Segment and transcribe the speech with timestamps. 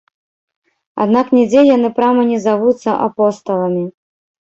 [1.05, 3.89] Аднак нідзе яны прама не завуцца апосталамі.